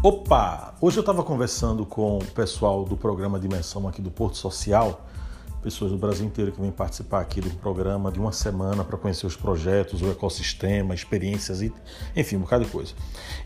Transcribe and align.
Opa! 0.00 0.76
Hoje 0.80 0.96
eu 0.96 1.00
estava 1.00 1.24
conversando 1.24 1.84
com 1.84 2.18
o 2.18 2.24
pessoal 2.24 2.84
do 2.84 2.96
programa 2.96 3.36
Dimensão 3.36 3.88
aqui 3.88 4.00
do 4.00 4.12
Porto 4.12 4.36
Social, 4.36 5.04
pessoas 5.60 5.90
do 5.90 5.98
Brasil 5.98 6.24
inteiro 6.24 6.52
que 6.52 6.60
vêm 6.60 6.70
participar 6.70 7.20
aqui 7.20 7.40
do 7.40 7.50
programa 7.56 8.12
de 8.12 8.20
uma 8.20 8.30
semana 8.30 8.84
para 8.84 8.96
conhecer 8.96 9.26
os 9.26 9.34
projetos, 9.34 10.00
o 10.00 10.08
ecossistema, 10.08 10.94
experiências 10.94 11.62
e 11.62 11.72
enfim, 12.14 12.36
um 12.36 12.42
bocado 12.42 12.64
de 12.64 12.70
coisa. 12.70 12.94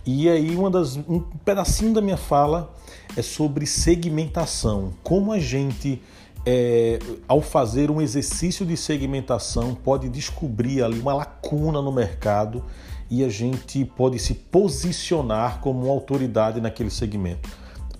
E 0.04 0.28
aí 0.28 0.54
uma 0.54 0.70
das, 0.70 0.94
um 0.94 1.20
pedacinho 1.42 1.94
da 1.94 2.02
minha 2.02 2.18
fala 2.18 2.70
é 3.16 3.22
sobre 3.22 3.64
segmentação, 3.64 4.92
como 5.02 5.32
a 5.32 5.38
gente 5.38 6.02
é, 6.44 6.98
ao 7.28 7.40
fazer 7.40 7.90
um 7.90 8.00
exercício 8.00 8.66
de 8.66 8.76
segmentação 8.76 9.74
pode 9.74 10.08
descobrir 10.08 10.82
ali 10.82 10.98
uma 10.98 11.14
lacuna 11.14 11.80
no 11.80 11.92
mercado 11.92 12.64
e 13.08 13.22
a 13.24 13.28
gente 13.28 13.84
pode 13.84 14.18
se 14.18 14.34
posicionar 14.34 15.60
como 15.60 15.84
uma 15.84 15.92
autoridade 15.92 16.60
naquele 16.60 16.90
segmento. 16.90 17.48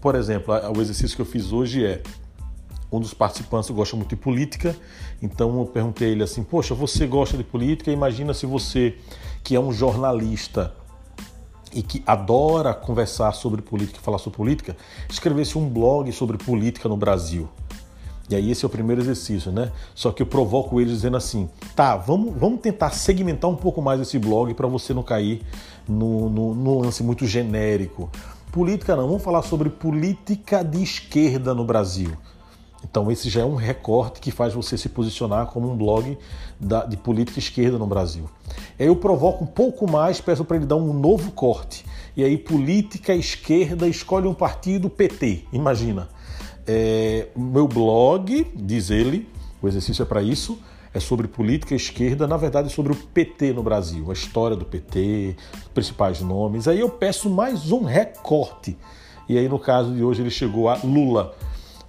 Por 0.01 0.15
exemplo, 0.15 0.55
o 0.77 0.81
exercício 0.81 1.15
que 1.15 1.23
eu 1.23 1.27
fiz 1.27 1.53
hoje 1.53 1.85
é 1.85 2.03
um 2.91 3.01
dos 3.01 3.15
participantes 3.15 3.71
gosta 3.71 3.97
muito 3.97 4.11
de 4.11 4.17
política, 4.17 4.77
então 5.23 5.59
eu 5.59 5.67
perguntei 5.67 6.09
a 6.09 6.11
ele 6.11 6.23
assim: 6.23 6.43
Poxa, 6.43 6.75
você 6.75 7.07
gosta 7.07 7.37
de 7.37 7.45
política? 7.45 7.91
Imagina 7.91 8.35
se 8.35 8.45
você, 8.45 8.97
que 9.43 9.55
é 9.55 9.61
um 9.61 9.73
jornalista 9.73 10.75
e 11.73 11.83
que 11.83 12.03
adora 12.07 12.75
conversar 12.75 13.33
sobre 13.33 13.63
política 13.63 13.99
falar 14.01 14.19
sobre 14.19 14.37
política, 14.37 14.77
escrevesse 15.09 15.57
um 15.57 15.67
blog 15.69 16.13
sobre 16.13 16.37
política 16.37 16.89
no 16.89 16.97
Brasil. 16.97 17.49
E 18.31 18.37
aí 18.37 18.51
esse 18.51 18.65
é 18.65 18.67
o 18.67 18.71
primeiro 18.71 19.03
exercício, 19.03 19.51
né? 19.51 19.71
Só 19.95 20.11
que 20.13 20.23
eu 20.23 20.27
provoco 20.27 20.81
eles 20.81 20.93
dizendo 20.93 21.17
assim, 21.17 21.49
tá, 21.75 21.97
vamos, 21.97 22.35
vamos 22.37 22.61
tentar 22.61 22.91
segmentar 22.91 23.51
um 23.51 23.57
pouco 23.57 23.83
mais 23.83 24.01
esse 24.01 24.19
blog 24.19 24.55
para 24.55 24.67
você 24.67 24.95
não 24.95 25.03
cair 25.03 25.43
no, 25.89 26.31
no, 26.31 26.55
no 26.55 26.81
lance 26.81 27.03
muito 27.03 27.27
genérico. 27.27 28.11
Política 28.51 28.95
não, 28.95 29.07
vamos 29.07 29.23
falar 29.23 29.43
sobre 29.43 29.71
política 29.71 30.63
de 30.63 30.83
esquerda 30.83 31.55
no 31.55 31.65
Brasil. 31.65 32.13
Então 32.85 33.11
esse 33.11 33.31
já 33.31 33.43
é 33.43 33.45
um 33.45 33.55
recorte 33.55 34.21
que 34.21 34.31
faz 34.31 34.53
você 34.53 34.77
se 34.77 34.89
posicionar 34.89 35.47
como 35.47 35.71
um 35.71 35.77
blog 35.77 36.19
da, 36.59 36.85
de 36.85 36.97
política 36.97 37.39
esquerda 37.39 37.79
no 37.79 37.87
Brasil. 37.87 38.29
Aí 38.79 38.87
eu 38.87 38.97
provoco 38.97 39.45
um 39.45 39.47
pouco 39.47 39.91
mais, 39.91 40.21
peço 40.21 40.45
para 40.45 40.57
ele 40.57 40.67
dar 40.67 40.77
um 40.77 40.93
novo 40.93 41.31
corte. 41.33 41.85
E 42.17 42.25
aí 42.25 42.37
política 42.37 43.15
esquerda 43.15 43.89
escolhe 43.89 44.27
um 44.27 44.35
partido 44.35 44.91
PT, 44.91 45.45
imagina. 45.53 46.09
É, 46.67 47.29
meu 47.37 47.67
blog, 47.67 48.47
diz 48.55 48.91
ele, 48.91 49.29
o 49.61 49.69
exercício 49.69 50.03
é 50.03 50.07
para 50.07 50.23
isso, 50.23 50.59
é 50.95 51.01
sobre 51.01 51.27
política 51.27 51.75
esquerda, 51.75 52.27
na 52.27 52.37
verdade 52.37 52.71
sobre 52.71 52.93
o 52.93 52.97
PT 52.97 53.53
no 53.53 53.63
Brasil, 53.63 54.11
a 54.11 54.13
história 54.13 54.57
do 54.57 54.65
PT, 54.65 55.37
os 55.55 55.69
principais 55.69 56.21
nomes. 56.21 56.69
Aí 56.69 56.81
eu 56.81 56.89
peço 56.89 57.31
mais 57.31 57.73
um 57.73 57.83
recorte. 57.83 58.77
E 59.29 59.39
aí 59.39 59.49
no 59.49 59.59
caso 59.59 59.95
de 59.95 60.03
hoje 60.03 60.23
ele 60.23 60.31
chegou 60.31 60.69
a 60.69 60.79
Lula. 60.85 61.35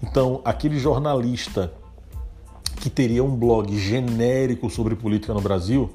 Então, 0.01 0.41
aquele 0.43 0.79
jornalista 0.79 1.73
que 2.79 2.89
teria 2.89 3.23
um 3.23 3.35
blog 3.35 3.77
genérico 3.77 4.69
sobre 4.69 4.95
política 4.95 5.33
no 5.33 5.41
Brasil, 5.41 5.93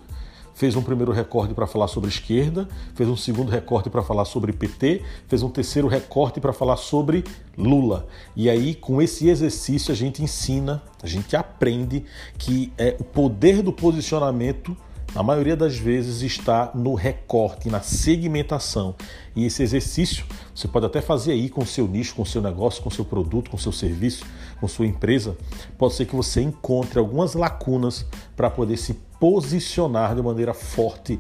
fez 0.59 0.75
um 0.75 0.83
primeiro 0.83 1.13
recorte 1.13 1.55
para 1.55 1.69
falar 1.69 1.87
sobre 1.87 2.11
esquerda, 2.11 2.69
fez 2.97 3.09
um 3.09 3.17
segundo 3.17 3.49
recorte 3.49 3.89
para 3.89 4.03
falar 4.03 4.25
sobre 4.25 4.53
PT, 4.53 5.03
fez 5.29 5.41
um 5.41 5.49
terceiro 5.49 5.87
recorte 5.87 6.41
para 6.41 6.53
falar 6.53 6.77
sobre 6.77 7.23
Lula. 7.57 8.09
E 8.35 8.51
aí, 8.51 8.75
com 8.75 9.01
esse 9.01 9.29
exercício, 9.29 9.93
a 9.93 9.95
gente 9.95 10.21
ensina, 10.21 10.83
a 11.01 11.07
gente 11.07 11.37
aprende 11.37 12.05
que 12.37 12.73
é, 12.77 12.97
o 12.99 13.05
poder 13.05 13.63
do 13.63 13.73
posicionamento 13.73 14.77
na 15.15 15.23
maioria 15.23 15.57
das 15.57 15.77
vezes 15.77 16.23
está 16.23 16.73
no 16.75 16.95
recorte, 16.95 17.71
na 17.71 17.81
segmentação. 17.81 18.97
E 19.37 19.47
esse 19.47 19.63
exercício 19.63 20.27
você 20.53 20.67
pode 20.67 20.87
até 20.87 21.01
fazer 21.01 21.31
aí 21.31 21.49
com 21.49 21.63
o 21.63 21.67
seu 21.67 21.87
nicho, 21.87 22.17
com 22.17 22.23
o 22.23 22.27
seu 22.27 22.43
negócio, 22.43 22.83
com 22.83 22.91
seu 22.91 23.05
produto, 23.05 23.49
com 23.49 23.57
seu 23.57 23.71
serviço, 23.71 24.27
com 24.61 24.67
sua 24.67 24.87
empresa. 24.87 25.37
Pode 25.79 25.95
ser 25.95 26.05
que 26.05 26.17
você 26.17 26.43
encontre 26.43 26.99
algumas 26.99 27.35
lacunas 27.35 28.05
para 28.37 28.51
poder 28.51 28.77
se 28.77 28.95
posicionar 29.19 30.15
de 30.15 30.23
maneira 30.23 30.55
forte 30.55 31.19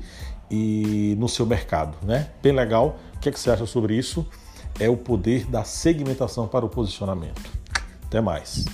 e 0.51 1.15
no 1.19 1.29
seu 1.29 1.45
mercado, 1.45 1.97
né? 2.03 2.31
Bem 2.43 2.53
legal. 2.53 2.99
O 3.17 3.19
que, 3.19 3.29
é 3.29 3.33
que 3.33 3.39
você 3.39 3.51
acha 3.51 3.67
sobre 3.67 3.97
isso? 3.97 4.27
É 4.79 4.89
o 4.89 4.97
poder 4.97 5.47
da 5.47 5.65
segmentação 5.65 6.47
para 6.47 6.65
o 6.65 6.69
posicionamento. 6.69 7.43
Até 8.07 8.21
mais. 8.21 8.65